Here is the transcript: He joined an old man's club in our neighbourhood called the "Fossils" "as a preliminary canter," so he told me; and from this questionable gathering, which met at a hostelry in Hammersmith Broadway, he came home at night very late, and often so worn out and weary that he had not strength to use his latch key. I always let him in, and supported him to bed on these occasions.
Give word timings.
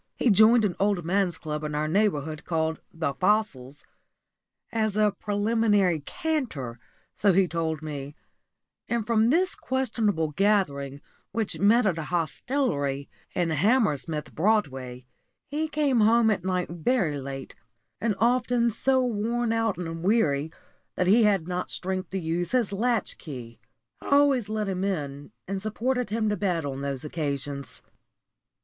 He 0.17 0.31
joined 0.31 0.65
an 0.65 0.75
old 0.79 1.05
man's 1.05 1.37
club 1.37 1.63
in 1.63 1.75
our 1.75 1.87
neighbourhood 1.87 2.43
called 2.43 2.81
the 2.91 3.13
"Fossils" 3.13 3.85
"as 4.71 4.97
a 4.97 5.11
preliminary 5.11 5.99
canter," 5.99 6.79
so 7.15 7.33
he 7.33 7.47
told 7.47 7.83
me; 7.83 8.15
and 8.89 9.05
from 9.05 9.29
this 9.29 9.53
questionable 9.53 10.31
gathering, 10.31 11.01
which 11.31 11.59
met 11.59 11.85
at 11.85 11.99
a 11.99 12.05
hostelry 12.05 13.09
in 13.35 13.51
Hammersmith 13.51 14.33
Broadway, 14.33 15.05
he 15.45 15.67
came 15.67 15.99
home 15.99 16.31
at 16.31 16.43
night 16.43 16.71
very 16.71 17.19
late, 17.19 17.53
and 17.99 18.15
often 18.17 18.71
so 18.71 19.05
worn 19.05 19.53
out 19.53 19.77
and 19.77 20.01
weary 20.01 20.51
that 20.95 21.05
he 21.05 21.25
had 21.25 21.47
not 21.47 21.69
strength 21.69 22.09
to 22.09 22.17
use 22.19 22.53
his 22.53 22.73
latch 22.73 23.19
key. 23.19 23.59
I 24.01 24.07
always 24.09 24.49
let 24.49 24.67
him 24.67 24.83
in, 24.83 25.31
and 25.47 25.61
supported 25.61 26.09
him 26.09 26.27
to 26.29 26.35
bed 26.37 26.65
on 26.65 26.81
these 26.81 27.05
occasions. 27.05 27.83